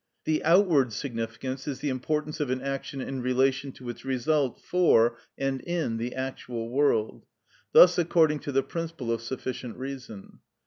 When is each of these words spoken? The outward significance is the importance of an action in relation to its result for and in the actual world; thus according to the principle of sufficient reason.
The 0.23 0.43
outward 0.43 0.93
significance 0.93 1.67
is 1.67 1.77
the 1.77 1.89
importance 1.91 2.39
of 2.39 2.49
an 2.49 2.59
action 2.59 3.01
in 3.01 3.21
relation 3.21 3.71
to 3.73 3.89
its 3.89 4.03
result 4.03 4.59
for 4.59 5.15
and 5.37 5.61
in 5.61 5.97
the 5.97 6.15
actual 6.15 6.69
world; 6.71 7.27
thus 7.71 7.99
according 7.99 8.39
to 8.39 8.51
the 8.51 8.63
principle 8.63 9.11
of 9.11 9.21
sufficient 9.21 9.77
reason. 9.77 10.39